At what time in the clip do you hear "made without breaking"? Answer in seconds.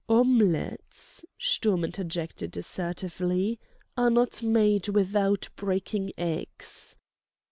4.41-6.11